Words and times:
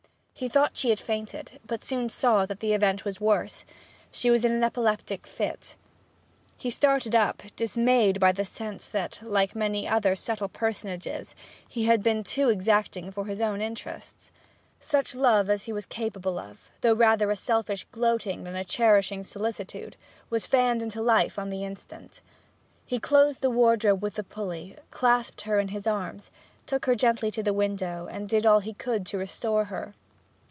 He 0.33 0.49
thought 0.49 0.75
she 0.75 0.89
had 0.89 0.99
fainted, 0.99 1.59
but 1.67 1.83
soon 1.83 2.09
saw 2.09 2.47
that 2.47 2.61
the 2.61 2.73
event 2.73 3.05
was 3.05 3.21
worse: 3.21 3.63
she 4.11 4.31
was 4.31 4.43
in 4.43 4.51
an 4.51 4.63
epileptic 4.63 5.27
fit. 5.27 5.75
He 6.57 6.71
started 6.71 7.13
up, 7.13 7.43
dismayed 7.55 8.19
by 8.19 8.31
the 8.31 8.43
sense 8.43 8.87
that, 8.87 9.19
like 9.21 9.53
many 9.55 9.87
other 9.87 10.15
subtle 10.15 10.47
personages, 10.47 11.35
he 11.67 11.85
had 11.85 12.01
been 12.01 12.23
too 12.23 12.49
exacting 12.49 13.11
for 13.11 13.25
his 13.27 13.39
own 13.39 13.61
interests. 13.61 14.31
Such 14.79 15.13
love 15.13 15.47
as 15.47 15.65
he 15.65 15.73
was 15.73 15.85
capable 15.85 16.39
of, 16.39 16.71
though 16.81 16.95
rather 16.95 17.29
a 17.29 17.35
selfish 17.35 17.85
gloating 17.91 18.43
than 18.43 18.55
a 18.55 18.65
cherishing 18.65 19.21
solicitude, 19.23 19.95
was 20.31 20.47
fanned 20.47 20.81
into 20.81 21.03
life 21.03 21.37
on 21.37 21.51
the 21.51 21.63
instant. 21.63 22.21
He 22.87 22.97
closed 22.97 23.41
the 23.41 23.51
wardrobe 23.51 24.01
with 24.01 24.15
the 24.15 24.23
pulley, 24.23 24.75
clasped 24.89 25.41
her 25.41 25.59
in 25.59 25.67
his 25.67 25.85
arms, 25.85 26.31
took 26.65 26.87
her 26.87 26.95
gently 26.95 27.29
to 27.29 27.43
the 27.43 27.53
window, 27.53 28.07
and 28.09 28.27
did 28.27 28.47
all 28.47 28.61
he 28.61 28.73
could 28.73 29.05
to 29.05 29.19
restore 29.19 29.65
her. 29.65 29.93